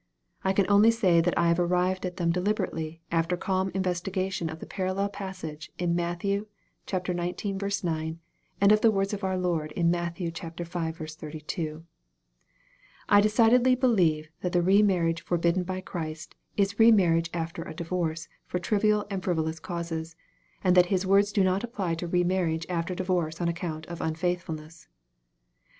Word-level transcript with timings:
I 0.43 0.51
cau 0.51 0.65
only 0.67 0.89
say 0.89 1.21
that 1.21 1.37
I 1.37 1.47
have 1.49 1.59
arrived 1.59 2.07
at 2.07 2.17
them 2.17 2.31
deliberately, 2.31 3.01
after 3.11 3.37
calm 3.37 3.69
investi 3.73 4.11
gation 4.11 4.51
of 4.51 4.59
the 4.59 4.65
parallel 4.65 5.09
passage 5.09 5.71
in 5.77 5.93
Matt. 5.93 6.21
xix. 6.23 7.83
9, 7.83 8.19
and 8.59 8.71
of 8.71 8.81
the 8.81 8.89
words 8.89 9.13
of 9.13 9.23
our 9.23 9.37
Lord 9.37 9.71
in 9.73 9.91
Matt. 9.91 10.17
v. 10.17 10.31
32. 10.31 11.83
I 13.09 13.21
decidedly 13.21 13.75
believe 13.75 14.29
that 14.41 14.53
the 14.53 14.63
re 14.63 14.81
marriage 14.81 15.21
forbidden 15.21 15.61
by 15.61 15.81
Christ, 15.81 16.33
is 16.57 16.79
re 16.79 16.91
marriage 16.91 17.29
after 17.31 17.61
a 17.61 17.75
divorce 17.75 18.27
for 18.47 18.57
trivial 18.57 19.05
and 19.11 19.21
friv 19.21 19.35
olous 19.37 19.61
causes, 19.61 20.15
and 20.63 20.75
that 20.75 20.87
His 20.87 21.05
words 21.05 21.31
do 21.31 21.43
not 21.43 21.63
apply 21.63 21.93
to 22.01 22.07
re 22.07 22.23
marriage 22.23 22.65
after 22.69 22.95
divorce 22.95 23.39
on 23.39 23.47
account 23.47 23.85
of 23.85 24.01
unfaithfulness. 24.01 24.87